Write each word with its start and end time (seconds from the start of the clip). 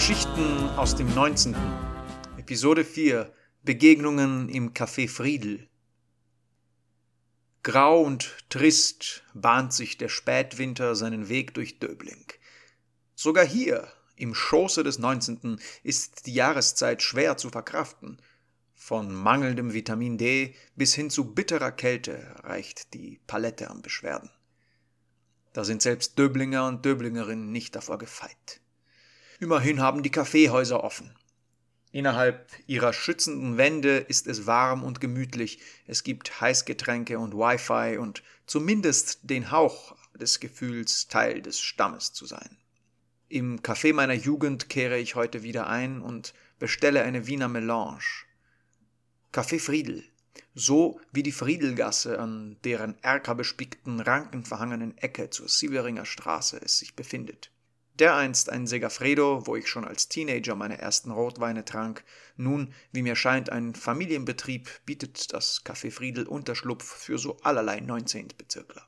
Geschichten 0.00 0.70
aus 0.78 0.96
dem 0.96 1.14
19. 1.14 1.54
Episode 2.38 2.86
4 2.86 3.30
Begegnungen 3.62 4.48
im 4.48 4.72
Café 4.72 5.06
Friedel. 5.06 5.68
Grau 7.62 8.00
und 8.00 8.34
trist 8.48 9.24
bahnt 9.34 9.74
sich 9.74 9.98
der 9.98 10.08
Spätwinter 10.08 10.94
seinen 10.94 11.28
Weg 11.28 11.52
durch 11.52 11.80
Döbling. 11.80 12.24
Sogar 13.14 13.44
hier, 13.44 13.92
im 14.16 14.34
Schoße 14.34 14.82
des 14.84 14.98
19. 14.98 15.60
ist 15.82 16.24
die 16.24 16.32
Jahreszeit 16.32 17.02
schwer 17.02 17.36
zu 17.36 17.50
verkraften. 17.50 18.22
Von 18.72 19.12
mangelndem 19.12 19.74
Vitamin 19.74 20.16
D 20.16 20.54
bis 20.76 20.94
hin 20.94 21.10
zu 21.10 21.34
bitterer 21.34 21.72
Kälte 21.72 22.36
reicht 22.38 22.94
die 22.94 23.20
Palette 23.26 23.68
an 23.68 23.82
Beschwerden. 23.82 24.30
Da 25.52 25.62
sind 25.62 25.82
selbst 25.82 26.18
Döblinger 26.18 26.66
und 26.68 26.86
Döblingerinnen 26.86 27.52
nicht 27.52 27.76
davor 27.76 27.98
gefeit. 27.98 28.59
Immerhin 29.40 29.80
haben 29.80 30.02
die 30.02 30.10
Kaffeehäuser 30.10 30.84
offen. 30.84 31.16
Innerhalb 31.92 32.46
ihrer 32.66 32.92
schützenden 32.92 33.56
Wände 33.56 33.96
ist 33.96 34.26
es 34.26 34.46
warm 34.46 34.84
und 34.84 35.00
gemütlich, 35.00 35.60
es 35.86 36.04
gibt 36.04 36.42
Heißgetränke 36.42 37.18
und 37.18 37.32
Wi-Fi 37.32 37.96
und 37.96 38.22
zumindest 38.46 39.20
den 39.22 39.50
Hauch 39.50 39.96
des 40.14 40.40
Gefühls, 40.40 41.08
Teil 41.08 41.40
des 41.40 41.58
Stammes 41.58 42.12
zu 42.12 42.26
sein. 42.26 42.58
Im 43.30 43.60
Café 43.60 43.94
meiner 43.94 44.14
Jugend 44.14 44.68
kehre 44.68 44.98
ich 44.98 45.14
heute 45.14 45.42
wieder 45.42 45.68
ein 45.68 46.02
und 46.02 46.34
bestelle 46.58 47.02
eine 47.02 47.26
Wiener 47.26 47.48
Melange. 47.48 48.26
Café 49.32 49.58
Friedel, 49.58 50.04
so 50.54 51.00
wie 51.12 51.22
die 51.22 51.32
Friedelgasse, 51.32 52.18
an 52.18 52.58
deren 52.64 53.02
erkerbespickten, 53.02 54.00
rankenverhangenen 54.00 54.98
Ecke 54.98 55.30
zur 55.30 55.48
Sieveringer 55.48 56.04
Straße 56.04 56.60
es 56.62 56.78
sich 56.78 56.94
befindet. 56.94 57.50
Dereinst 58.00 58.48
ein 58.48 58.66
Segafredo, 58.66 59.46
wo 59.46 59.56
ich 59.56 59.68
schon 59.68 59.84
als 59.84 60.08
Teenager 60.08 60.54
meine 60.54 60.78
ersten 60.78 61.10
Rotweine 61.10 61.66
trank, 61.66 62.02
nun, 62.38 62.72
wie 62.92 63.02
mir 63.02 63.14
scheint, 63.14 63.50
ein 63.50 63.74
Familienbetrieb, 63.74 64.70
bietet 64.86 65.34
das 65.34 65.62
Café 65.66 65.90
Friedel 65.90 66.26
Unterschlupf 66.26 66.82
für 66.82 67.18
so 67.18 67.36
allerlei 67.42 67.80
Neunzehntbezirkler. 67.80 68.86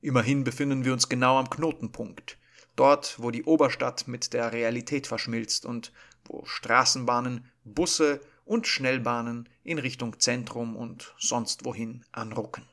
Immerhin 0.00 0.42
befinden 0.42 0.84
wir 0.84 0.92
uns 0.92 1.08
genau 1.08 1.38
am 1.38 1.48
Knotenpunkt, 1.48 2.38
dort, 2.74 3.22
wo 3.22 3.30
die 3.30 3.44
Oberstadt 3.44 4.08
mit 4.08 4.32
der 4.32 4.52
Realität 4.52 5.06
verschmilzt 5.06 5.64
und 5.64 5.92
wo 6.24 6.44
Straßenbahnen, 6.44 7.48
Busse 7.62 8.20
und 8.44 8.66
Schnellbahnen 8.66 9.48
in 9.62 9.78
Richtung 9.78 10.18
Zentrum 10.18 10.74
und 10.74 11.14
sonst 11.20 11.64
wohin 11.64 12.04
anrucken. 12.10 12.66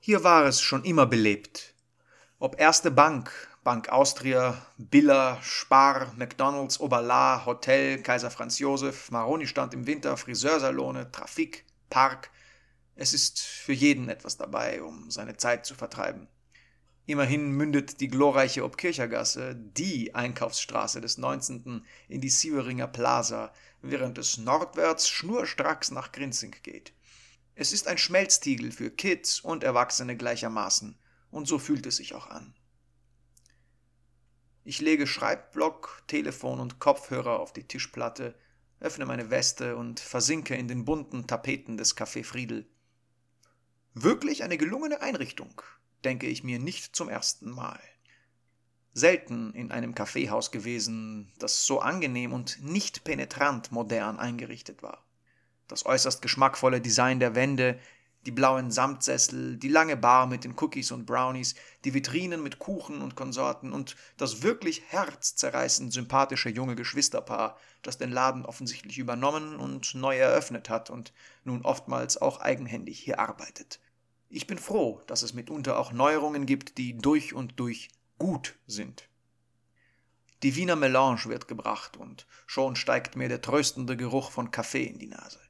Hier 0.00 0.24
war 0.24 0.46
es 0.46 0.60
schon 0.60 0.82
immer 0.82 1.06
belebt. 1.06 1.74
Ob 2.40 2.60
erste 2.60 2.90
Bank, 2.90 3.30
Bank 3.68 3.90
Austria, 3.90 4.66
Billa, 4.78 5.38
Spar, 5.42 6.14
McDonalds, 6.16 6.80
Oberla, 6.80 7.44
Hotel, 7.44 7.98
Kaiser 8.00 8.30
Franz 8.30 8.58
Josef, 8.58 9.10
Maroni 9.10 9.46
stand 9.46 9.74
im 9.74 9.86
Winter, 9.86 10.16
Friseursalone, 10.16 11.12
Trafik, 11.12 11.66
Park. 11.90 12.30
Es 12.96 13.12
ist 13.12 13.40
für 13.40 13.74
jeden 13.74 14.08
etwas 14.08 14.38
dabei, 14.38 14.80
um 14.80 15.10
seine 15.10 15.36
Zeit 15.36 15.66
zu 15.66 15.74
vertreiben. 15.74 16.28
Immerhin 17.04 17.50
mündet 17.50 18.00
die 18.00 18.08
glorreiche 18.08 18.64
Obkirchergasse, 18.64 19.54
die 19.54 20.14
Einkaufsstraße 20.14 21.02
des 21.02 21.18
19. 21.18 21.84
in 22.08 22.22
die 22.22 22.30
Sieveringer 22.30 22.88
Plaza, 22.88 23.52
während 23.82 24.16
es 24.16 24.38
nordwärts 24.38 25.10
schnurstracks 25.10 25.90
nach 25.90 26.12
Grinzing 26.12 26.56
geht. 26.62 26.94
Es 27.54 27.74
ist 27.74 27.86
ein 27.86 27.98
Schmelztiegel 27.98 28.72
für 28.72 28.90
Kids 28.90 29.40
und 29.40 29.62
Erwachsene 29.62 30.16
gleichermaßen, 30.16 30.96
und 31.30 31.46
so 31.46 31.58
fühlt 31.58 31.84
es 31.84 31.96
sich 31.96 32.14
auch 32.14 32.28
an. 32.28 32.54
Ich 34.68 34.82
lege 34.82 35.06
Schreibblock, 35.06 36.02
Telefon 36.08 36.60
und 36.60 36.78
Kopfhörer 36.78 37.40
auf 37.40 37.54
die 37.54 37.66
Tischplatte, 37.66 38.34
öffne 38.80 39.06
meine 39.06 39.30
Weste 39.30 39.76
und 39.76 39.98
versinke 39.98 40.56
in 40.56 40.68
den 40.68 40.84
bunten 40.84 41.26
Tapeten 41.26 41.78
des 41.78 41.96
Café 41.96 42.22
Friedel. 42.22 42.68
Wirklich 43.94 44.42
eine 44.42 44.58
gelungene 44.58 45.00
Einrichtung, 45.00 45.62
denke 46.04 46.26
ich 46.26 46.44
mir 46.44 46.58
nicht 46.58 46.94
zum 46.94 47.08
ersten 47.08 47.48
Mal. 47.48 47.80
Selten 48.92 49.54
in 49.54 49.72
einem 49.72 49.94
Kaffeehaus 49.94 50.50
gewesen, 50.50 51.32
das 51.38 51.64
so 51.64 51.80
angenehm 51.80 52.34
und 52.34 52.62
nicht 52.62 53.04
penetrant 53.04 53.72
modern 53.72 54.18
eingerichtet 54.18 54.82
war. 54.82 55.02
Das 55.66 55.86
äußerst 55.86 56.20
geschmackvolle 56.20 56.82
Design 56.82 57.20
der 57.20 57.34
Wände, 57.34 57.80
die 58.28 58.32
blauen 58.32 58.70
Samtsessel, 58.70 59.56
die 59.56 59.70
lange 59.70 59.96
Bar 59.96 60.26
mit 60.26 60.44
den 60.44 60.54
Cookies 60.58 60.92
und 60.92 61.06
Brownies, 61.06 61.54
die 61.86 61.94
Vitrinen 61.94 62.42
mit 62.42 62.58
Kuchen 62.58 63.00
und 63.00 63.14
Konsorten 63.14 63.72
und 63.72 63.96
das 64.18 64.42
wirklich 64.42 64.82
herzzerreißend 64.88 65.94
sympathische 65.94 66.50
junge 66.50 66.76
Geschwisterpaar, 66.76 67.56
das 67.80 67.96
den 67.96 68.12
Laden 68.12 68.44
offensichtlich 68.44 68.98
übernommen 68.98 69.56
und 69.56 69.94
neu 69.94 70.18
eröffnet 70.18 70.68
hat 70.68 70.90
und 70.90 71.14
nun 71.44 71.62
oftmals 71.62 72.20
auch 72.20 72.40
eigenhändig 72.40 72.98
hier 72.98 73.18
arbeitet. 73.18 73.80
Ich 74.28 74.46
bin 74.46 74.58
froh, 74.58 75.00
dass 75.06 75.22
es 75.22 75.32
mitunter 75.32 75.78
auch 75.78 75.92
Neuerungen 75.92 76.44
gibt, 76.44 76.76
die 76.76 76.98
durch 76.98 77.32
und 77.32 77.58
durch 77.58 77.88
gut 78.18 78.56
sind. 78.66 79.08
Die 80.42 80.54
Wiener 80.54 80.76
Melange 80.76 81.24
wird 81.24 81.48
gebracht 81.48 81.96
und 81.96 82.26
schon 82.46 82.76
steigt 82.76 83.16
mir 83.16 83.30
der 83.30 83.40
tröstende 83.40 83.96
Geruch 83.96 84.30
von 84.30 84.50
Kaffee 84.50 84.84
in 84.84 84.98
die 84.98 85.06
Nase 85.06 85.40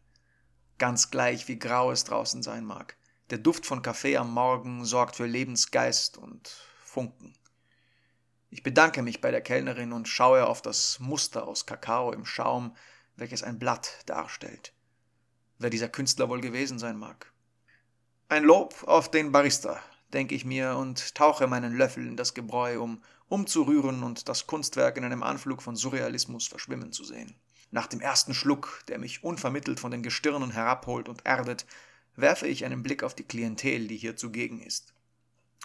ganz 0.79 1.11
gleich 1.11 1.49
wie 1.49 1.59
grau 1.59 1.91
es 1.91 2.05
draußen 2.05 2.43
sein 2.43 2.65
mag. 2.65 2.97
Der 3.31 3.39
Duft 3.39 3.67
von 3.67 3.83
Kaffee 3.83 4.17
am 4.17 4.33
Morgen 4.33 4.85
sorgt 4.85 5.17
für 5.17 5.27
Lebensgeist 5.27 6.17
und 6.17 6.49
Funken. 6.83 7.35
Ich 8.51 8.63
bedanke 8.63 9.03
mich 9.03 9.21
bei 9.21 9.31
der 9.31 9.43
Kellnerin 9.43 9.93
und 9.93 10.09
schaue 10.09 10.47
auf 10.47 10.63
das 10.63 10.99
Muster 11.01 11.47
aus 11.47 11.67
Kakao 11.67 12.13
im 12.13 12.25
Schaum, 12.25 12.75
welches 13.17 13.43
ein 13.43 13.59
Blatt 13.59 13.99
darstellt. 14.07 14.73
Wer 15.59 15.71
dieser 15.71 15.89
Künstler 15.89 16.29
wohl 16.29 16.41
gewesen 16.41 16.79
sein 16.79 16.97
mag. 16.97 17.31
Ein 18.29 18.45
Lob 18.45 18.85
auf 18.85 19.11
den 19.11 19.33
Barista, 19.33 19.83
denke 20.13 20.35
ich 20.35 20.45
mir 20.45 20.77
und 20.77 21.15
tauche 21.15 21.47
meinen 21.47 21.77
Löffel 21.77 22.07
in 22.07 22.17
das 22.17 22.33
Gebräu, 22.33 22.81
um 22.81 23.03
umzurühren 23.29 24.03
und 24.03 24.29
das 24.29 24.47
Kunstwerk 24.47 24.97
in 24.97 25.05
einem 25.05 25.23
Anflug 25.23 25.63
von 25.63 25.77
Surrealismus 25.77 26.49
verschwimmen 26.49 26.93
zu 26.93 27.05
sehen. 27.05 27.35
Nach 27.71 27.87
dem 27.87 28.01
ersten 28.01 28.35
Schluck, 28.35 28.83
der 28.89 28.99
mich 28.99 29.23
unvermittelt 29.23 29.79
von 29.81 29.91
den 29.91 30.03
Gestirnen 30.03 30.51
herabholt 30.51 31.09
und 31.09 31.27
erdet, 31.27 31.67
werfe 32.17 32.47
ich 32.47 32.65
einen 32.65 32.83
Blick 32.83 33.03
auf 33.03 33.15
die 33.15 33.25
Klientel, 33.25 33.89
die 33.89 33.97
hier 33.97 34.17
zugegen 34.17 34.61
ist. 34.61 34.95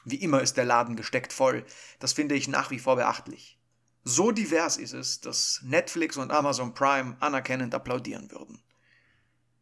Wie 0.05 0.17
immer 0.17 0.41
ist 0.41 0.57
der 0.57 0.65
Laden 0.65 0.95
gesteckt 0.95 1.31
voll, 1.31 1.65
das 1.99 2.13
finde 2.13 2.35
ich 2.35 2.47
nach 2.47 2.71
wie 2.71 2.79
vor 2.79 2.97
beachtlich. 2.97 3.57
So 4.03 4.31
divers 4.31 4.75
ist 4.75 4.93
es, 4.93 5.21
dass 5.21 5.61
Netflix 5.63 6.17
und 6.17 6.31
Amazon 6.31 6.73
Prime 6.73 7.15
anerkennend 7.21 7.73
applaudieren 7.73 8.29
würden. 8.31 8.61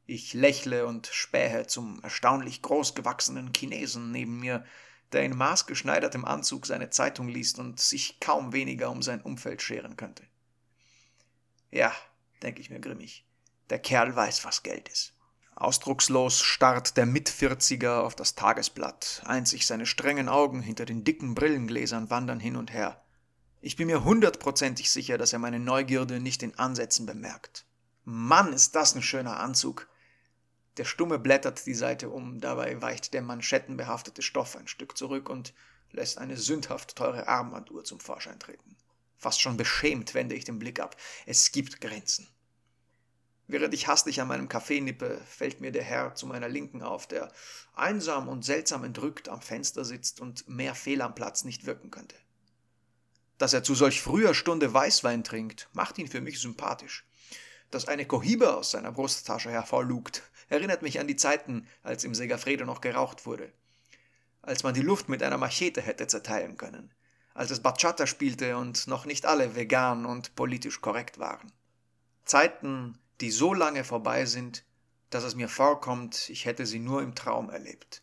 Ich 0.08 0.34
lächle 0.34 0.88
und 0.88 1.08
spähe 1.08 1.68
zum 1.68 2.02
erstaunlich 2.02 2.64
großgewachsenen 2.64 3.54
Chinesen 3.56 4.12
neben 4.12 4.40
mir, 4.40 4.66
der 5.12 5.24
in 5.24 5.38
maßgeschneidertem 5.38 6.26
Anzug 6.26 6.66
seine 6.66 6.90
Zeitung 6.90 7.28
liest 7.28 7.60
und 7.60 7.80
sich 7.80 8.20
kaum 8.20 8.52
weniger 8.52 8.90
um 8.90 9.04
sein 9.04 9.22
Umfeld 9.22 9.62
scheren 9.62 9.96
könnte. 9.96 10.24
Ja, 11.70 11.94
denke 12.42 12.62
ich 12.62 12.70
mir 12.70 12.80
grimmig. 12.80 13.26
Der 13.70 13.80
Kerl 13.80 14.16
weiß, 14.16 14.44
was 14.46 14.64
Geld 14.64 14.90
ist. 14.90 15.14
Ausdruckslos 15.56 16.42
starrt 16.42 16.98
der 16.98 17.06
Mitvierziger 17.06 18.04
auf 18.04 18.16
das 18.16 18.36
Tagesblatt. 18.36 19.22
Einzig 19.26 19.68
seine 19.68 19.86
strengen 19.86 20.28
Augen 20.28 20.62
hinter 20.62 20.86
den 20.86 21.04
dicken 21.04 21.36
Brillengläsern 21.36 22.10
wandern 22.10 22.40
hin 22.40 22.56
und 22.56 22.74
her. 22.74 23.04
Ich 23.60 23.76
bin 23.76 23.88
mir 23.88 24.04
hundertprozentig 24.04 24.90
sicher, 24.90 25.20
dass 25.20 25.34
er 25.34 25.40
meine 25.40 25.60
Neugierde 25.60 26.20
nicht 26.20 26.42
in 26.42 26.58
Ansätzen 26.58 27.06
bemerkt. 27.06 27.66
Mann, 28.04 28.54
ist 28.54 28.76
das 28.76 28.96
ein 28.96 29.04
schöner 29.04 29.40
Anzug. 29.40 29.88
Der 30.78 30.86
Stumme 30.86 31.20
blättert 31.20 31.66
die 31.68 31.76
Seite 31.76 32.10
um, 32.10 32.40
dabei 32.42 32.82
weicht 32.82 33.14
der 33.14 33.22
manschettenbehaftete 33.22 34.24
Stoff 34.24 34.56
ein 34.56 34.68
Stück 34.68 34.98
zurück 34.98 35.30
und 35.30 35.54
lässt 35.92 36.18
eine 36.18 36.38
sündhaft 36.38 36.96
teure 36.96 37.28
Armbanduhr 37.28 37.84
zum 37.84 38.00
Vorschein 38.00 38.40
treten. 38.40 38.76
Fast 39.22 39.40
schon 39.40 39.56
beschämt 39.56 40.16
wende 40.16 40.34
ich 40.34 40.46
den 40.46 40.58
Blick 40.58 40.80
ab. 40.80 40.98
Es 41.28 41.52
gibt 41.52 41.80
Grenzen. 41.80 42.28
Während 43.46 43.72
ich 43.72 43.88
hastig 43.88 44.20
an 44.20 44.28
meinem 44.28 44.50
Kaffee 44.50 44.82
nippe, 44.82 45.22
fällt 45.28 45.62
mir 45.62 45.72
der 45.72 45.84
Herr 45.84 46.16
zu 46.16 46.26
meiner 46.26 46.50
Linken 46.50 46.82
auf, 46.82 47.06
der 47.06 47.32
einsam 47.76 48.28
und 48.28 48.44
seltsam 48.44 48.84
entrückt 48.84 49.30
am 49.30 49.40
Fenster 49.40 49.86
sitzt 49.86 50.22
und 50.22 50.50
mehr 50.50 50.74
fehl 50.74 51.04
am 51.04 51.14
Platz 51.14 51.44
nicht 51.44 51.68
wirken 51.68 51.92
könnte. 51.92 52.16
Dass 53.38 53.54
er 53.54 53.64
zu 53.64 53.76
solch 53.76 54.02
früher 54.02 54.34
Stunde 54.34 54.74
Weißwein 54.74 55.24
trinkt, 55.24 55.70
macht 55.72 56.00
ihn 56.00 56.08
für 56.08 56.22
mich 56.22 56.40
sympathisch. 56.40 57.06
Dass 57.70 57.88
eine 57.88 58.08
Kohibe 58.08 58.56
aus 58.56 58.72
seiner 58.72 58.92
Brusttasche 58.92 59.52
hervorlugt, 59.52 60.24
erinnert 60.50 60.82
mich 60.82 61.00
an 61.00 61.06
die 61.06 61.16
Zeiten, 61.16 61.68
als 61.84 62.04
im 62.06 62.16
Segafredo 62.16 62.66
noch 62.66 62.82
geraucht 62.82 63.28
wurde. 63.28 63.54
Als 64.42 64.64
man 64.64 64.74
die 64.74 64.82
Luft 64.82 65.10
mit 65.10 65.22
einer 65.22 65.38
Machete 65.38 65.84
hätte 65.84 66.08
zerteilen 66.08 66.58
können 66.58 66.92
als 67.34 67.52
es 67.52 67.62
Bachata 67.62 68.08
spielte 68.08 68.58
und 68.58 68.88
noch 68.88 69.06
nicht 69.06 69.26
alle 69.26 69.56
vegan 69.56 70.06
und 70.06 70.36
politisch 70.36 70.82
korrekt 70.82 71.20
waren. 71.20 71.52
Zeiten, 72.26 72.98
die 73.20 73.32
so 73.32 73.54
lange 73.54 73.84
vorbei 73.84 74.26
sind, 74.26 74.66
dass 75.10 75.24
es 75.24 75.36
mir 75.36 75.50
vorkommt, 75.50 76.30
ich 76.30 76.46
hätte 76.46 76.66
sie 76.66 76.80
nur 76.80 77.02
im 77.02 77.16
Traum 77.16 77.50
erlebt. 77.50 78.02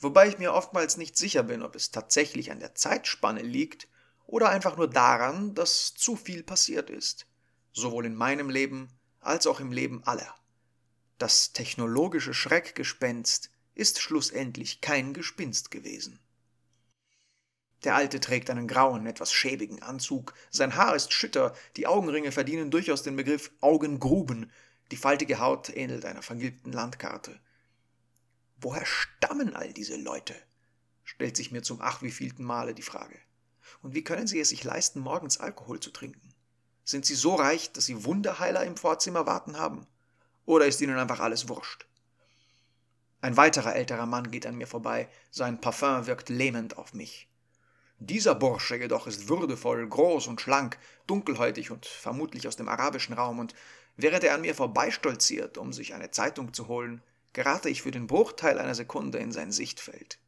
Wobei 0.00 0.28
ich 0.28 0.38
mir 0.38 0.54
oftmals 0.54 0.96
nicht 0.96 1.16
sicher 1.16 1.42
bin, 1.42 1.62
ob 1.62 1.74
es 1.74 1.90
tatsächlich 1.90 2.50
an 2.50 2.60
der 2.60 2.74
Zeitspanne 2.74 3.42
liegt 3.42 3.88
oder 4.26 4.48
einfach 4.50 4.76
nur 4.76 4.88
daran, 4.88 5.54
dass 5.54 5.94
zu 5.94 6.16
viel 6.16 6.42
passiert 6.42 6.90
ist, 6.90 7.26
sowohl 7.72 8.06
in 8.06 8.14
meinem 8.14 8.50
Leben 8.50 8.88
als 9.20 9.46
auch 9.46 9.60
im 9.60 9.72
Leben 9.72 10.04
aller. 10.04 10.34
Das 11.18 11.52
technologische 11.52 12.32
Schreckgespenst 12.32 13.50
ist 13.74 14.00
schlussendlich 14.00 14.80
kein 14.80 15.14
Gespinst 15.14 15.70
gewesen. 15.70 16.20
Der 17.84 17.94
Alte 17.94 18.18
trägt 18.18 18.50
einen 18.50 18.66
grauen, 18.66 19.06
etwas 19.06 19.32
schäbigen 19.32 19.82
Anzug, 19.82 20.34
sein 20.50 20.74
Haar 20.74 20.96
ist 20.96 21.12
schütter, 21.12 21.54
die 21.76 21.86
Augenringe 21.86 22.32
verdienen 22.32 22.70
durchaus 22.70 23.02
den 23.02 23.14
Begriff 23.14 23.52
Augengruben, 23.60 24.50
die 24.90 24.96
faltige 24.96 25.38
Haut 25.38 25.68
ähnelt 25.74 26.04
einer 26.04 26.22
vergilbten 26.22 26.72
Landkarte. 26.72 27.38
Woher 28.60 28.84
stammen 28.84 29.54
all 29.54 29.72
diese 29.72 29.96
Leute? 29.96 30.34
stellt 31.04 31.36
sich 31.36 31.52
mir 31.52 31.62
zum 31.62 31.80
ach 31.80 32.02
wievielten 32.02 32.44
Male 32.44 32.74
die 32.74 32.82
Frage. 32.82 33.18
Und 33.82 33.94
wie 33.94 34.04
können 34.04 34.26
sie 34.26 34.40
es 34.40 34.48
sich 34.48 34.64
leisten, 34.64 35.00
morgens 35.00 35.38
Alkohol 35.38 35.80
zu 35.80 35.90
trinken? 35.90 36.34
Sind 36.84 37.06
sie 37.06 37.14
so 37.14 37.34
reich, 37.34 37.72
dass 37.72 37.86
sie 37.86 38.04
Wunderheiler 38.04 38.64
im 38.64 38.76
Vorzimmer 38.76 39.26
warten 39.26 39.56
haben? 39.56 39.86
Oder 40.46 40.66
ist 40.66 40.80
ihnen 40.80 40.98
einfach 40.98 41.20
alles 41.20 41.48
wurscht? 41.48 41.86
Ein 43.20 43.36
weiterer 43.36 43.74
älterer 43.74 44.06
Mann 44.06 44.30
geht 44.30 44.46
an 44.46 44.56
mir 44.56 44.66
vorbei, 44.66 45.08
sein 45.30 45.60
Parfum 45.60 46.06
wirkt 46.06 46.28
lähmend 46.28 46.78
auf 46.78 46.94
mich. 46.94 47.27
Dieser 48.00 48.36
Bursche 48.36 48.76
jedoch 48.76 49.08
ist 49.08 49.28
würdevoll, 49.28 49.86
groß 49.88 50.28
und 50.28 50.40
schlank, 50.40 50.78
dunkelhäutig 51.08 51.72
und 51.72 51.84
vermutlich 51.84 52.46
aus 52.46 52.56
dem 52.56 52.68
arabischen 52.68 53.14
Raum, 53.14 53.40
und 53.40 53.54
während 53.96 54.22
er 54.22 54.34
an 54.34 54.42
mir 54.42 54.54
vorbeistolziert, 54.54 55.58
um 55.58 55.72
sich 55.72 55.94
eine 55.94 56.12
Zeitung 56.12 56.52
zu 56.54 56.68
holen, 56.68 57.02
gerate 57.32 57.68
ich 57.68 57.82
für 57.82 57.90
den 57.90 58.06
Bruchteil 58.06 58.58
einer 58.58 58.76
Sekunde 58.76 59.18
in 59.18 59.32
sein 59.32 59.50
Sichtfeld. 59.50 60.18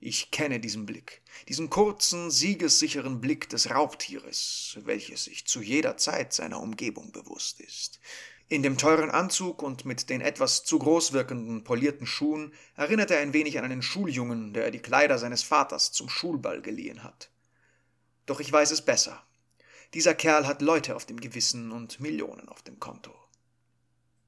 Ich 0.00 0.30
kenne 0.30 0.60
diesen 0.60 0.86
Blick, 0.86 1.22
diesen 1.48 1.70
kurzen, 1.70 2.30
siegessicheren 2.30 3.20
Blick 3.20 3.48
des 3.48 3.70
Raubtieres, 3.70 4.78
welches 4.82 5.24
sich 5.24 5.46
zu 5.46 5.60
jeder 5.60 5.96
Zeit 5.96 6.32
seiner 6.32 6.60
Umgebung 6.60 7.10
bewusst 7.10 7.60
ist. 7.60 8.00
In 8.50 8.62
dem 8.62 8.78
teuren 8.78 9.10
Anzug 9.10 9.62
und 9.62 9.84
mit 9.84 10.08
den 10.08 10.22
etwas 10.22 10.64
zu 10.64 10.78
groß 10.78 11.12
wirkenden 11.12 11.64
polierten 11.64 12.06
Schuhen 12.06 12.54
erinnert 12.76 13.10
er 13.10 13.18
ein 13.18 13.34
wenig 13.34 13.58
an 13.58 13.64
einen 13.66 13.82
Schuljungen, 13.82 14.54
der 14.54 14.70
die 14.70 14.78
Kleider 14.78 15.18
seines 15.18 15.42
Vaters 15.42 15.92
zum 15.92 16.08
Schulball 16.08 16.62
geliehen 16.62 17.04
hat. 17.04 17.30
Doch 18.24 18.40
ich 18.40 18.50
weiß 18.50 18.70
es 18.70 18.80
besser. 18.80 19.22
Dieser 19.92 20.14
Kerl 20.14 20.46
hat 20.46 20.62
Leute 20.62 20.96
auf 20.96 21.04
dem 21.04 21.20
Gewissen 21.20 21.72
und 21.72 22.00
Millionen 22.00 22.48
auf 22.48 22.62
dem 22.62 22.80
Konto. 22.80 23.14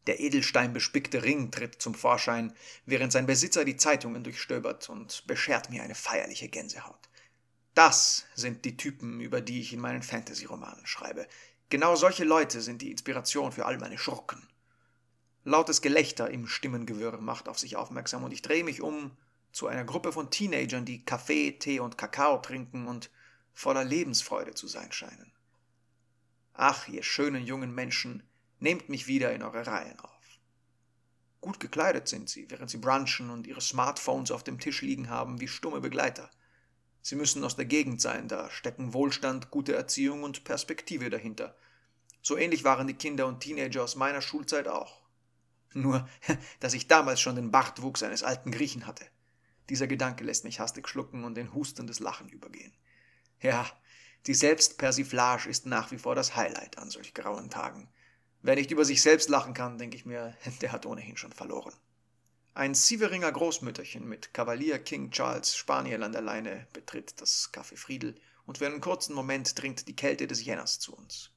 Der 0.07 0.21
edelsteinbespickte 0.21 1.23
Ring 1.23 1.51
tritt 1.51 1.81
zum 1.81 1.95
Vorschein, 1.95 2.55
während 2.85 3.13
sein 3.13 3.27
Besitzer 3.27 3.65
die 3.65 3.77
Zeitungen 3.77 4.23
durchstöbert 4.23 4.91
und 4.91 5.27
beschert 5.27 5.71
mir 5.71 5.83
eine 5.83 5.95
feierliche 5.95 6.49
Gänsehaut. 6.49 7.09
Das 7.75 8.27
sind 8.35 8.65
die 8.65 8.77
Typen, 8.77 9.21
über 9.21 9.41
die 9.41 9.61
ich 9.61 9.73
in 9.73 9.81
meinen 9.81 10.03
Fantasy-Romanen 10.03 10.87
schreibe. 10.87 11.27
Genau 11.71 11.95
solche 11.95 12.25
Leute 12.25 12.61
sind 12.61 12.83
die 12.83 12.91
Inspiration 12.91 13.53
für 13.53 13.65
all 13.65 13.79
meine 13.79 13.97
Schurken. 13.97 14.45
Lautes 15.45 15.81
Gelächter 15.81 16.29
im 16.29 16.49
Stimmengewirr 16.49 17.21
macht 17.21 17.49
auf 17.49 17.61
sich 17.61 17.77
aufmerksam 17.77 18.25
und 18.25 18.33
ich 18.33 18.43
drehe 18.43 18.65
mich 18.65 18.83
um 18.83 19.17
zu 19.53 19.69
einer 19.69 19.85
Gruppe 19.85 20.13
von 20.13 20.31
Teenagern, 20.31 20.85
die 20.85 21.05
Kaffee, 21.05 21.53
Tee 21.53 21.79
und 21.79 21.97
Kakao 21.97 22.39
trinken 22.39 22.89
und 22.89 23.11
voller 23.53 23.85
Lebensfreude 23.85 24.55
zu 24.55 24.67
sein 24.67 24.91
scheinen. 24.91 25.33
Ach, 26.55 26.89
ihr 26.89 27.05
schönen 27.05 27.47
jungen 27.47 27.73
Menschen, 27.73 28.25
nehmt 28.59 28.89
mich 28.89 29.07
wieder 29.07 29.33
in 29.33 29.45
eure 29.45 29.65
Reihen 29.65 29.99
auf. 30.01 30.11
Gut 31.41 31.61
gekleidet 31.61 32.09
sind 32.09 32.29
sie, 32.29 32.51
während 32.51 32.69
sie 32.69 32.79
brunchen 32.79 33.31
und 33.31 33.47
ihre 33.47 33.61
Smartphones 33.61 34.33
auf 34.33 34.43
dem 34.43 34.59
Tisch 34.59 34.83
liegen 34.83 35.09
haben 35.09 35.41
wie 35.41 35.49
stumme 35.49 35.81
Begleiter. 35.81 36.31
Sie 37.11 37.17
müssen 37.17 37.43
aus 37.43 37.57
der 37.57 37.65
Gegend 37.65 38.01
sein, 38.01 38.29
da 38.29 38.49
stecken 38.51 38.95
Wohlstand, 38.95 39.51
gute 39.51 39.75
Erziehung 39.75 40.23
und 40.23 40.45
Perspektive 40.45 41.11
dahinter. 41.11 41.57
So 42.23 42.37
ähnlich 42.37 42.63
waren 42.63 42.87
die 42.87 42.95
Kinder 42.95 43.27
und 43.27 43.41
Teenager 43.41 43.83
aus 43.83 43.97
meiner 43.97 44.23
Schulzeit 44.23 44.69
auch. 44.69 45.03
Nur, 45.73 46.09
dass 46.61 46.73
ich 46.73 46.87
damals 46.87 47.21
schon 47.21 47.35
den 47.35 47.51
Bartwuchs 47.51 48.05
eines 48.05 48.23
alten 48.23 48.53
Griechen 48.53 48.87
hatte. 48.87 49.05
Dieser 49.71 49.89
Gedanke 49.89 50.23
lässt 50.23 50.45
mich 50.45 50.61
hastig 50.61 50.87
schlucken 50.87 51.25
und 51.25 51.37
in 51.37 51.53
hustendes 51.53 51.99
Lachen 51.99 52.29
übergehen. 52.29 52.73
Ja, 53.41 53.67
die 54.29 54.35
Selbstpersiflage 54.35 55.49
ist 55.51 55.67
nach 55.67 55.91
wie 55.91 55.99
vor 55.99 56.15
das 56.15 56.37
Highlight 56.37 56.79
an 56.79 56.91
solch 56.91 57.13
grauen 57.13 57.51
Tagen. 57.51 57.89
Wer 58.41 58.55
nicht 58.55 58.71
über 58.71 58.85
sich 58.85 59.03
selbst 59.03 59.29
lachen 59.29 59.53
kann, 59.53 59.79
denke 59.79 59.97
ich 59.97 60.07
mir, 60.07 60.37
der 60.61 60.71
hat 60.71 60.87
ohnehin 60.87 61.17
schon 61.17 61.33
verloren. 61.33 61.75
Ein 62.61 62.75
Sieveringer 62.75 63.33
Großmütterchen 63.33 64.07
mit 64.07 64.35
Kavalier 64.35 64.79
King 64.81 65.11
Charles 65.13 65.57
Spaniel 65.57 66.03
an 66.03 66.13
der 66.13 66.21
Leine 66.21 66.67
betritt 66.75 67.19
das 67.19 67.49
Café 67.55 67.75
Friedel 67.75 68.15
und 68.45 68.59
für 68.59 68.67
einen 68.67 68.83
kurzen 68.83 69.15
Moment 69.15 69.59
dringt 69.59 69.89
die 69.89 69.97
Kälte 69.97 70.27
des 70.27 70.45
Jänners 70.45 70.79
zu 70.79 70.95
uns. 70.95 71.31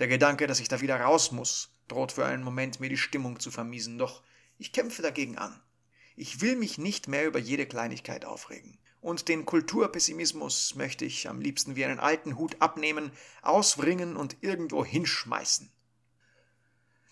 Der 0.00 0.08
Gedanke, 0.08 0.48
dass 0.48 0.58
ich 0.58 0.66
da 0.66 0.80
wieder 0.80 1.00
raus 1.00 1.30
muss, 1.30 1.70
droht 1.86 2.10
für 2.10 2.26
einen 2.26 2.42
Moment 2.42 2.80
mir 2.80 2.88
die 2.88 2.96
Stimmung 2.96 3.38
zu 3.38 3.52
vermiesen, 3.52 3.98
doch 3.98 4.24
ich 4.58 4.72
kämpfe 4.72 5.00
dagegen 5.00 5.38
an. 5.38 5.62
Ich 6.16 6.40
will 6.40 6.56
mich 6.56 6.76
nicht 6.76 7.06
mehr 7.06 7.24
über 7.24 7.38
jede 7.38 7.66
Kleinigkeit 7.66 8.24
aufregen. 8.24 8.80
Und 9.00 9.28
den 9.28 9.46
Kulturpessimismus 9.46 10.74
möchte 10.74 11.04
ich 11.04 11.28
am 11.28 11.40
liebsten 11.40 11.76
wie 11.76 11.84
einen 11.84 12.00
alten 12.00 12.36
Hut 12.36 12.56
abnehmen, 12.58 13.12
auswringen 13.42 14.16
und 14.16 14.38
irgendwo 14.40 14.84
hinschmeißen. 14.84 15.70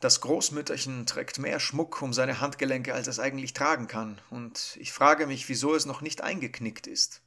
Das 0.00 0.22
Großmütterchen 0.22 1.04
trägt 1.04 1.38
mehr 1.38 1.60
Schmuck 1.60 2.00
um 2.00 2.14
seine 2.14 2.40
Handgelenke, 2.40 2.94
als 2.94 3.06
es 3.06 3.20
eigentlich 3.20 3.52
tragen 3.52 3.86
kann, 3.86 4.18
und 4.30 4.78
ich 4.80 4.92
frage 4.92 5.26
mich, 5.26 5.50
wieso 5.50 5.74
es 5.74 5.84
noch 5.84 6.00
nicht 6.00 6.22
eingeknickt 6.22 6.86
ist. 6.86 7.20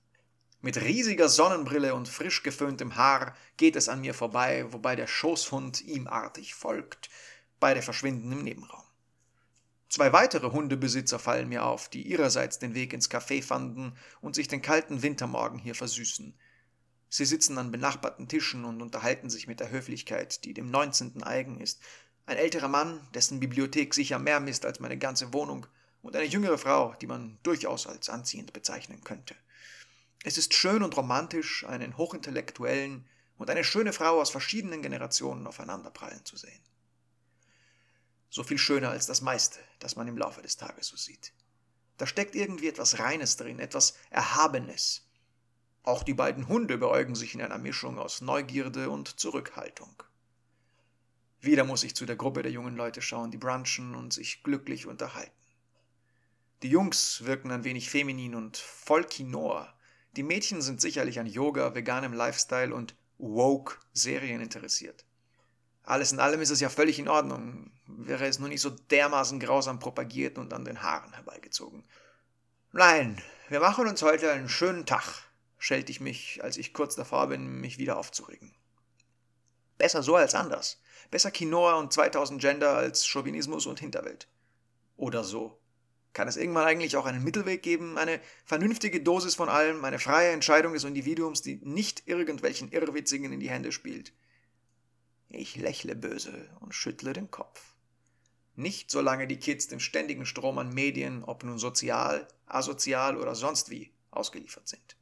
Mit 0.60 0.82
riesiger 0.82 1.30
Sonnenbrille 1.30 1.94
und 1.94 2.08
frisch 2.08 2.42
geföhntem 2.42 2.96
Haar 2.96 3.36
geht 3.58 3.76
es 3.76 3.90
an 3.90 4.02
mir 4.02 4.16
vorbei, 4.16 4.66
wobei 4.72 4.96
der 4.96 5.06
Schoßhund 5.06 5.82
ihm 5.82 6.08
artig 6.08 6.56
folgt, 6.56 7.12
beide 7.60 7.84
verschwinden 7.84 8.32
im 8.32 8.44
Nebenraum. 8.44 8.84
Zwei 9.90 10.12
weitere 10.12 10.50
Hundebesitzer 10.50 11.20
fallen 11.20 11.50
mir 11.50 11.66
auf, 11.66 11.90
die 11.90 12.02
ihrerseits 12.02 12.58
den 12.58 12.74
Weg 12.74 12.94
ins 12.94 13.12
Café 13.12 13.44
fanden 13.44 13.96
und 14.22 14.34
sich 14.34 14.48
den 14.48 14.64
kalten 14.64 15.04
Wintermorgen 15.04 15.60
hier 15.60 15.76
versüßen. 15.76 16.34
Sie 17.10 17.26
sitzen 17.26 17.60
an 17.60 17.70
benachbarten 17.70 18.28
Tischen 18.28 18.66
und 18.66 18.82
unterhalten 18.82 19.30
sich 19.30 19.46
mit 19.46 19.60
der 19.60 19.70
Höflichkeit, 19.70 20.44
die 20.46 20.56
dem 20.56 20.72
Neunzehnten 20.72 21.22
eigen 21.22 21.60
ist, 21.60 21.80
ein 22.26 22.38
älterer 22.38 22.68
Mann, 22.68 23.06
dessen 23.14 23.40
Bibliothek 23.40 23.94
sicher 23.94 24.20
mehr 24.20 24.40
misst 24.40 24.66
als 24.66 24.80
meine 24.80 24.98
ganze 24.98 25.34
Wohnung, 25.34 25.68
und 26.02 26.16
eine 26.16 26.26
jüngere 26.26 26.58
Frau, 26.58 26.94
die 26.96 27.08
man 27.08 27.40
durchaus 27.44 27.88
als 27.88 28.10
anziehend 28.10 28.54
bezeichnen 28.54 29.04
könnte. 29.04 29.36
Es 30.24 30.38
ist 30.38 30.54
schön 30.54 30.84
und 30.84 30.96
romantisch, 30.96 31.66
einen 31.66 31.98
hochintellektuellen 31.98 33.08
und 33.38 33.50
eine 33.50 33.64
schöne 33.64 33.94
Frau 33.94 34.22
aus 34.22 34.30
verschiedenen 34.30 34.82
Generationen 34.82 35.48
aufeinanderprallen 35.48 36.24
zu 36.26 36.38
sehen. 36.38 36.62
So 38.30 38.44
viel 38.44 38.58
schöner 38.58 38.90
als 38.90 39.06
das 39.06 39.22
meiste, 39.22 39.60
das 39.80 39.96
man 39.96 40.08
im 40.08 40.18
Laufe 40.18 40.42
des 40.42 40.58
Tages 40.58 40.88
so 40.88 40.98
sieht. 40.98 41.34
Da 41.98 42.08
steckt 42.08 42.36
irgendwie 42.36 42.68
etwas 42.68 43.00
Reines 43.00 43.38
drin, 43.38 43.60
etwas 43.60 43.96
Erhabenes. 44.10 45.06
Auch 45.84 46.04
die 46.04 46.14
beiden 46.14 46.48
Hunde 46.48 46.78
beäugen 46.78 47.16
sich 47.16 47.34
in 47.34 47.42
einer 47.42 47.58
Mischung 47.58 48.00
aus 48.00 48.22
Neugierde 48.22 48.90
und 48.90 49.20
Zurückhaltung. 49.20 50.04
Wieder 51.44 51.66
muss 51.66 51.84
ich 51.84 51.94
zu 51.94 52.06
der 52.06 52.16
Gruppe 52.16 52.42
der 52.42 52.54
jungen 52.54 52.78
Leute 52.78 53.02
schauen, 53.02 53.30
die 53.30 53.38
brunchen 53.38 53.96
und 53.96 54.14
sich 54.14 54.44
glücklich 54.44 54.88
unterhalten. 54.88 55.34
Die 56.62 56.70
Jungs 56.70 57.26
wirken 57.26 57.52
ein 57.52 57.66
wenig 57.66 57.90
feminin 57.90 58.34
und 58.34 58.56
voll 58.56 59.04
Quinoa. 59.04 59.78
Die 60.16 60.24
Mädchen 60.24 60.62
sind 60.62 60.80
sicherlich 60.80 61.20
an 61.20 61.26
Yoga, 61.28 61.76
veganem 61.76 62.14
Lifestyle 62.14 62.74
und 62.74 62.96
woke 63.18 63.76
Serien 63.92 64.40
interessiert. 64.40 65.04
Alles 65.84 66.14
in 66.14 66.22
allem 66.22 66.40
ist 66.40 66.50
es 66.50 66.62
ja 66.62 66.70
völlig 66.70 66.98
in 66.98 67.10
Ordnung, 67.10 67.72
wäre 67.88 68.26
es 68.26 68.40
nur 68.40 68.48
nicht 68.48 68.62
so 68.62 68.70
dermaßen 68.70 69.42
grausam 69.42 69.80
propagiert 69.80 70.38
und 70.38 70.54
an 70.54 70.64
den 70.64 70.82
Haaren 70.82 71.12
herbeigezogen. 71.12 71.84
Nein, 72.72 73.22
wir 73.50 73.60
machen 73.60 73.86
uns 73.86 74.02
heute 74.02 74.32
einen 74.32 74.48
schönen 74.48 74.86
Tag, 74.86 75.26
schelte 75.58 75.92
ich 75.92 76.00
mich, 76.00 76.42
als 76.42 76.56
ich 76.56 76.74
kurz 76.74 76.96
davor 76.96 77.28
bin, 77.28 77.60
mich 77.60 77.80
wieder 77.80 77.98
aufzuregen. 77.98 78.56
Besser 79.78 80.04
so 80.04 80.16
als 80.16 80.36
anders. 80.36 80.82
Besser 81.12 81.32
Quinoa 81.32 81.76
und 81.76 81.94
2000 81.94 82.42
Gender 82.42 82.76
als 82.76 83.06
Chauvinismus 83.06 83.66
und 83.66 83.80
Hinterwelt. 83.80 84.28
Oder 84.98 85.24
so. 85.24 85.60
Kann 86.14 86.28
es 86.28 86.38
irgendwann 86.38 86.66
eigentlich 86.66 86.96
auch 86.96 87.06
einen 87.06 87.24
Mittelweg 87.24 87.64
geben, 87.64 87.98
eine 87.98 88.20
vernünftige 88.46 89.02
Dosis 89.02 89.34
von 89.34 89.50
allem, 89.50 89.84
eine 89.84 89.98
freie 89.98 90.32
Entscheidung 90.32 90.74
des 90.74 90.84
Individuums, 90.84 91.42
die 91.42 91.60
nicht 91.64 92.08
irgendwelchen 92.08 92.72
Irrwitzigen 92.72 93.34
in 93.34 93.40
die 93.40 93.50
Hände 93.50 93.72
spielt? 93.72 94.14
Ich 95.30 95.56
lächle 95.56 95.96
böse 95.96 96.48
und 96.60 96.76
schüttle 96.76 97.14
den 97.14 97.32
Kopf. 97.32 97.74
Nicht 98.56 98.92
solange 98.92 99.26
die 99.26 99.40
Kids 99.40 99.68
dem 99.68 99.80
ständigen 99.80 100.28
Strom 100.28 100.60
an 100.60 100.72
Medien, 100.72 101.24
ob 101.24 101.44
nun 101.44 101.58
sozial, 101.58 102.28
asozial 102.46 103.18
oder 103.18 103.34
sonst 103.34 103.72
wie, 103.72 103.92
ausgeliefert 104.12 104.68
sind. 104.68 104.96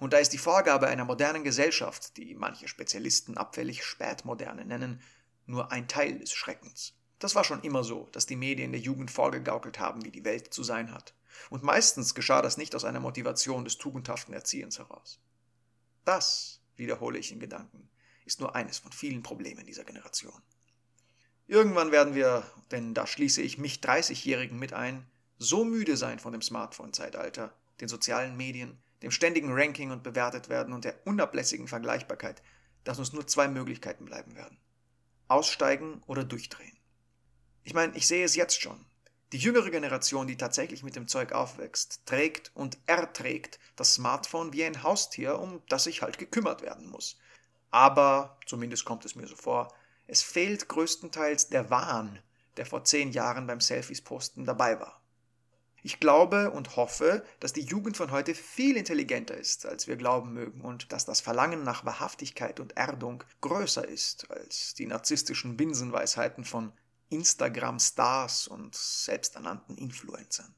Und 0.00 0.14
da 0.14 0.18
ist 0.18 0.32
die 0.32 0.38
Vorgabe 0.38 0.88
einer 0.88 1.04
modernen 1.04 1.44
Gesellschaft, 1.44 2.16
die 2.16 2.34
manche 2.34 2.68
Spezialisten 2.68 3.36
abfällig 3.36 3.84
Spätmoderne 3.84 4.64
nennen, 4.64 5.02
nur 5.46 5.70
ein 5.70 5.88
Teil 5.88 6.18
des 6.18 6.32
Schreckens. 6.32 6.94
Das 7.18 7.34
war 7.34 7.44
schon 7.44 7.60
immer 7.60 7.84
so, 7.84 8.08
dass 8.12 8.24
die 8.24 8.36
Medien 8.36 8.72
der 8.72 8.80
Jugend 8.80 9.10
vorgegaukelt 9.10 9.78
haben, 9.78 10.02
wie 10.04 10.10
die 10.10 10.24
Welt 10.24 10.54
zu 10.54 10.64
sein 10.64 10.90
hat. 10.90 11.14
Und 11.50 11.62
meistens 11.62 12.14
geschah 12.14 12.40
das 12.40 12.56
nicht 12.56 12.74
aus 12.74 12.86
einer 12.86 13.00
Motivation 13.00 13.64
des 13.64 13.76
tugendhaften 13.76 14.32
Erziehens 14.32 14.78
heraus. 14.78 15.20
Das 16.06 16.62
wiederhole 16.76 17.18
ich 17.18 17.30
in 17.30 17.40
Gedanken, 17.40 17.90
ist 18.24 18.40
nur 18.40 18.56
eines 18.56 18.78
von 18.78 18.92
vielen 18.92 19.22
Problemen 19.22 19.66
dieser 19.66 19.84
Generation. 19.84 20.40
Irgendwann 21.46 21.92
werden 21.92 22.14
wir, 22.14 22.50
denn 22.70 22.94
da 22.94 23.06
schließe 23.06 23.42
ich 23.42 23.58
mich 23.58 23.80
30-Jährigen 23.80 24.58
mit 24.58 24.72
ein, 24.72 25.06
so 25.36 25.64
müde 25.64 25.98
sein 25.98 26.18
von 26.18 26.32
dem 26.32 26.42
Smartphone-Zeitalter, 26.42 27.52
den 27.82 27.88
sozialen 27.88 28.36
Medien, 28.36 28.78
dem 29.02 29.10
ständigen 29.10 29.52
Ranking 29.52 29.90
und 29.90 30.02
bewertet 30.02 30.48
werden 30.48 30.74
und 30.74 30.84
der 30.84 31.06
unablässigen 31.06 31.68
Vergleichbarkeit, 31.68 32.42
dass 32.84 32.98
uns 32.98 33.12
nur 33.12 33.26
zwei 33.26 33.48
Möglichkeiten 33.48 34.04
bleiben 34.04 34.36
werden. 34.36 34.58
Aussteigen 35.28 36.02
oder 36.06 36.24
durchdrehen. 36.24 36.78
Ich 37.62 37.74
meine, 37.74 37.96
ich 37.96 38.06
sehe 38.06 38.24
es 38.24 38.36
jetzt 38.36 38.60
schon. 38.60 38.84
Die 39.32 39.38
jüngere 39.38 39.70
Generation, 39.70 40.26
die 40.26 40.36
tatsächlich 40.36 40.82
mit 40.82 40.96
dem 40.96 41.06
Zeug 41.06 41.32
aufwächst, 41.32 42.04
trägt 42.04 42.50
und 42.54 42.78
erträgt 42.86 43.60
das 43.76 43.94
Smartphone 43.94 44.52
wie 44.52 44.64
ein 44.64 44.82
Haustier, 44.82 45.38
um 45.38 45.62
das 45.68 45.84
sich 45.84 46.02
halt 46.02 46.18
gekümmert 46.18 46.62
werden 46.62 46.88
muss. 46.88 47.16
Aber, 47.70 48.38
zumindest 48.46 48.84
kommt 48.84 49.04
es 49.04 49.14
mir 49.14 49.28
so 49.28 49.36
vor, 49.36 49.72
es 50.08 50.22
fehlt 50.22 50.68
größtenteils 50.68 51.48
der 51.48 51.70
Wahn, 51.70 52.18
der 52.56 52.66
vor 52.66 52.82
zehn 52.82 53.12
Jahren 53.12 53.46
beim 53.46 53.60
Selfies-Posten 53.60 54.44
dabei 54.44 54.80
war. 54.80 54.99
Ich 55.82 56.00
glaube 56.00 56.50
und 56.50 56.76
hoffe, 56.76 57.24
dass 57.40 57.52
die 57.52 57.62
Jugend 57.62 57.96
von 57.96 58.10
heute 58.10 58.34
viel 58.34 58.76
intelligenter 58.76 59.36
ist, 59.36 59.66
als 59.66 59.86
wir 59.88 59.96
glauben 59.96 60.32
mögen, 60.32 60.60
und 60.60 60.92
dass 60.92 61.04
das 61.04 61.20
Verlangen 61.20 61.64
nach 61.64 61.84
Wahrhaftigkeit 61.84 62.60
und 62.60 62.76
Erdung 62.76 63.24
größer 63.40 63.86
ist 63.86 64.30
als 64.30 64.74
die 64.74 64.86
narzisstischen 64.86 65.56
Binsenweisheiten 65.56 66.44
von 66.44 66.72
Instagram-Stars 67.08 68.48
und 68.48 68.74
selbsternannten 68.74 69.76
Influencern. 69.76 70.54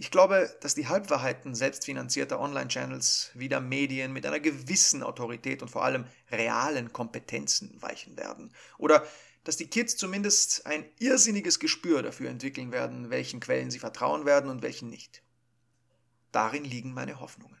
Ich 0.00 0.12
glaube, 0.12 0.56
dass 0.60 0.76
die 0.76 0.86
Halbwahrheiten 0.86 1.56
selbstfinanzierter 1.56 2.38
Online-Channels 2.38 3.32
wieder 3.34 3.60
Medien 3.60 4.12
mit 4.12 4.26
einer 4.26 4.38
gewissen 4.38 5.02
Autorität 5.02 5.60
und 5.60 5.70
vor 5.70 5.84
allem 5.84 6.06
realen 6.30 6.92
Kompetenzen 6.92 7.82
weichen 7.82 8.16
werden. 8.16 8.52
Oder 8.78 9.04
dass 9.48 9.56
die 9.56 9.70
Kids 9.70 9.96
zumindest 9.96 10.66
ein 10.66 10.84
irrsinniges 10.98 11.58
Gespür 11.58 12.02
dafür 12.02 12.28
entwickeln 12.28 12.70
werden, 12.70 13.08
welchen 13.08 13.40
Quellen 13.40 13.70
sie 13.70 13.78
vertrauen 13.78 14.26
werden 14.26 14.50
und 14.50 14.60
welchen 14.60 14.90
nicht. 14.90 15.22
Darin 16.32 16.64
liegen 16.64 16.92
meine 16.92 17.18
Hoffnungen. 17.18 17.58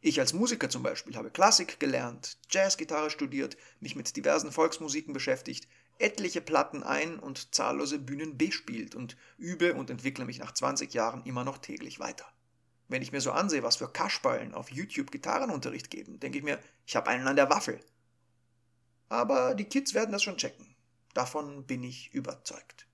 Ich 0.00 0.18
als 0.18 0.32
Musiker 0.32 0.68
zum 0.68 0.82
Beispiel 0.82 1.14
habe 1.14 1.30
Klassik 1.30 1.78
gelernt, 1.78 2.36
Jazzgitarre 2.50 3.10
studiert, 3.10 3.56
mich 3.78 3.94
mit 3.94 4.16
diversen 4.16 4.50
Volksmusiken 4.50 5.12
beschäftigt, 5.12 5.68
etliche 6.00 6.40
Platten 6.40 6.82
ein 6.82 7.20
und 7.20 7.54
zahllose 7.54 8.00
Bühnen 8.00 8.36
bespielt 8.36 8.96
und 8.96 9.16
übe 9.38 9.74
und 9.74 9.88
entwickle 9.88 10.24
mich 10.24 10.40
nach 10.40 10.52
20 10.52 10.92
Jahren 10.92 11.22
immer 11.26 11.44
noch 11.44 11.58
täglich 11.58 12.00
weiter. 12.00 12.26
Wenn 12.88 13.02
ich 13.02 13.12
mir 13.12 13.20
so 13.20 13.30
ansehe, 13.30 13.62
was 13.62 13.76
für 13.76 13.86
Kaschballen 13.86 14.54
auf 14.54 14.72
YouTube 14.72 15.12
Gitarrenunterricht 15.12 15.90
geben, 15.90 16.18
denke 16.18 16.38
ich 16.38 16.44
mir, 16.44 16.58
ich 16.86 16.96
habe 16.96 17.08
einen 17.08 17.28
an 17.28 17.36
der 17.36 17.50
Waffel. 17.50 17.78
Aber 19.10 19.56
die 19.56 19.64
Kids 19.64 19.92
werden 19.92 20.12
das 20.12 20.22
schon 20.22 20.36
checken. 20.36 20.76
Davon 21.14 21.66
bin 21.66 21.82
ich 21.82 22.14
überzeugt. 22.14 22.86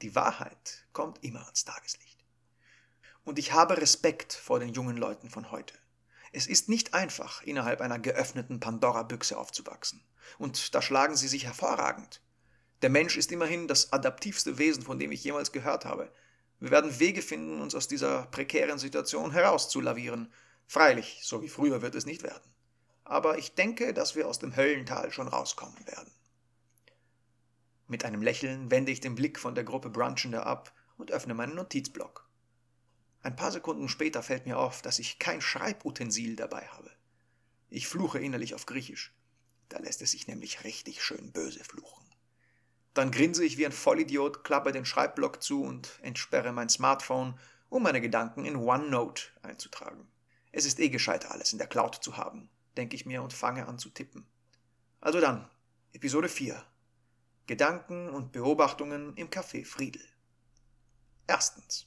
Die 0.00 0.14
Wahrheit 0.14 0.86
kommt 0.92 1.24
immer 1.24 1.40
ans 1.40 1.64
Tageslicht. 1.64 2.24
Und 3.24 3.40
ich 3.40 3.52
habe 3.52 3.76
Respekt 3.76 4.32
vor 4.32 4.60
den 4.60 4.68
jungen 4.68 4.96
Leuten 4.96 5.28
von 5.28 5.50
heute. 5.50 5.74
Es 6.30 6.46
ist 6.46 6.68
nicht 6.68 6.94
einfach, 6.94 7.42
innerhalb 7.42 7.80
einer 7.80 7.98
geöffneten 7.98 8.60
Pandora-Büchse 8.60 9.36
aufzuwachsen. 9.36 10.04
Und 10.38 10.72
da 10.72 10.80
schlagen 10.80 11.16
sie 11.16 11.28
sich 11.28 11.46
hervorragend. 11.46 12.20
Der 12.82 12.90
Mensch 12.90 13.16
ist 13.16 13.32
immerhin 13.32 13.66
das 13.66 13.92
adaptivste 13.92 14.58
Wesen, 14.58 14.84
von 14.84 15.00
dem 15.00 15.10
ich 15.10 15.24
jemals 15.24 15.50
gehört 15.50 15.84
habe. 15.84 16.12
Wir 16.60 16.70
werden 16.70 17.00
Wege 17.00 17.22
finden, 17.22 17.60
uns 17.60 17.74
aus 17.74 17.88
dieser 17.88 18.26
prekären 18.26 18.78
Situation 18.78 19.32
herauszulavieren. 19.32 20.32
Freilich, 20.68 21.22
so 21.24 21.42
wie 21.42 21.48
früher 21.48 21.82
wird 21.82 21.96
es 21.96 22.06
nicht 22.06 22.22
werden. 22.22 22.53
Aber 23.04 23.38
ich 23.38 23.54
denke, 23.54 23.92
dass 23.92 24.16
wir 24.16 24.26
aus 24.28 24.38
dem 24.38 24.56
Höllental 24.56 25.12
schon 25.12 25.28
rauskommen 25.28 25.86
werden. 25.86 26.10
Mit 27.86 28.04
einem 28.04 28.22
Lächeln 28.22 28.70
wende 28.70 28.92
ich 28.92 29.00
den 29.00 29.14
Blick 29.14 29.38
von 29.38 29.54
der 29.54 29.64
Gruppe 29.64 29.90
Brunchender 29.90 30.46
ab 30.46 30.72
und 30.96 31.12
öffne 31.12 31.34
meinen 31.34 31.54
Notizblock. 31.54 32.26
Ein 33.22 33.36
paar 33.36 33.52
Sekunden 33.52 33.88
später 33.88 34.22
fällt 34.22 34.46
mir 34.46 34.58
auf, 34.58 34.82
dass 34.82 34.98
ich 34.98 35.18
kein 35.18 35.40
Schreibutensil 35.40 36.36
dabei 36.36 36.66
habe. 36.68 36.90
Ich 37.68 37.88
fluche 37.88 38.18
innerlich 38.18 38.54
auf 38.54 38.66
Griechisch. 38.66 39.14
Da 39.68 39.78
lässt 39.78 40.02
es 40.02 40.12
sich 40.12 40.26
nämlich 40.26 40.64
richtig 40.64 41.02
schön 41.02 41.32
böse 41.32 41.64
fluchen. 41.64 42.04
Dann 42.94 43.10
grinse 43.10 43.44
ich 43.44 43.58
wie 43.58 43.66
ein 43.66 43.72
Vollidiot, 43.72 44.44
klappe 44.44 44.72
den 44.72 44.84
Schreibblock 44.84 45.42
zu 45.42 45.62
und 45.62 45.98
entsperre 46.02 46.52
mein 46.52 46.68
Smartphone, 46.68 47.38
um 47.68 47.82
meine 47.82 48.00
Gedanken 48.00 48.44
in 48.44 48.56
OneNote 48.56 49.24
einzutragen. 49.42 50.06
Es 50.52 50.64
ist 50.64 50.78
eh 50.78 50.90
gescheiter, 50.90 51.32
alles 51.32 51.52
in 51.52 51.58
der 51.58 51.66
Cloud 51.66 51.96
zu 51.96 52.16
haben, 52.16 52.48
denke 52.76 52.96
ich 52.96 53.06
mir 53.06 53.22
und 53.22 53.32
fange 53.32 53.66
an 53.66 53.78
zu 53.78 53.90
tippen. 53.90 54.26
Also 55.00 55.20
dann, 55.20 55.48
Episode 55.92 56.28
4. 56.28 56.62
Gedanken 57.46 58.08
und 58.08 58.32
Beobachtungen 58.32 59.14
im 59.16 59.28
Café 59.28 59.64
Friedel. 59.64 60.02
Erstens. 61.26 61.86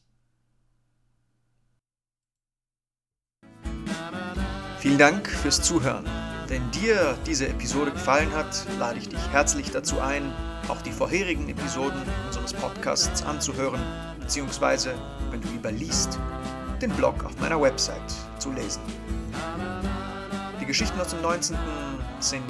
Vielen 4.80 4.98
Dank 5.00 5.28
fürs 5.28 5.62
Zuhören. 5.62 6.06
Wenn 6.48 6.70
dir 6.72 7.18
diese 7.26 7.48
Episode 7.48 7.92
gefallen 7.92 8.32
hat, 8.34 8.66
lade 8.80 9.00
ich 9.00 9.10
dich 9.10 9.20
herzlich 9.30 9.72
dazu 9.72 10.00
ein, 10.00 10.32
auch 10.70 10.82
die 10.82 10.92
vorherigen 10.92 11.50
Episoden 11.50 12.02
unseres 12.28 12.54
Podcasts 12.54 13.24
anzuhören, 13.24 13.82
beziehungsweise, 14.20 14.94
wenn 15.30 15.42
du 15.42 15.50
lieber 15.50 15.72
liest, 15.72 16.20
den 16.82 16.92
Blog 16.92 17.24
auf 17.26 17.38
meiner 17.40 17.62
Website 17.62 18.14
zu 18.40 18.52
lesen. 18.52 18.82
Die 20.68 20.72
Geschichten 20.74 21.00
aus 21.00 21.12
dem 21.12 21.22
19. 21.22 21.58
sind 22.20 22.44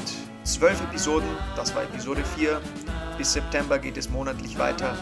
zwölf 0.43 0.81
Episoden, 0.81 1.29
das 1.55 1.75
war 1.75 1.83
Episode 1.83 2.23
4. 2.35 2.59
Bis 3.15 3.33
September 3.33 3.77
geht 3.77 3.95
es 3.95 4.09
monatlich 4.09 4.57
weiter 4.57 4.97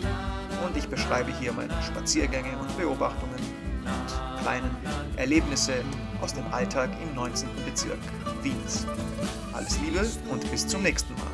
und 0.65 0.75
ich 0.75 0.89
beschreibe 0.89 1.31
hier 1.39 1.53
meine 1.53 1.81
Spaziergänge 1.81 2.57
und 2.59 2.77
Beobachtungen 2.77 3.39
und 3.85 4.41
kleinen 4.41 4.75
Erlebnisse 5.15 5.75
aus 6.21 6.33
dem 6.33 6.45
Alltag 6.51 6.89
im 7.01 7.15
19. 7.15 7.47
Bezirk 7.63 7.99
Wiens. 8.43 8.85
Alles 9.53 9.79
Liebe 9.79 10.05
und 10.29 10.51
bis 10.51 10.67
zum 10.67 10.83
nächsten 10.83 11.13
Mal. 11.13 11.31